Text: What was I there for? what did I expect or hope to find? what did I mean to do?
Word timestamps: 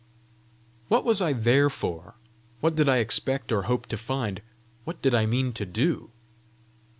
What 0.87 1.05
was 1.05 1.21
I 1.21 1.31
there 1.31 1.69
for? 1.69 2.15
what 2.59 2.73
did 2.75 2.89
I 2.89 2.97
expect 2.97 3.51
or 3.51 3.65
hope 3.69 3.85
to 3.85 3.97
find? 3.97 4.41
what 4.83 4.99
did 5.03 5.13
I 5.13 5.27
mean 5.27 5.53
to 5.53 5.65
do? 5.67 6.09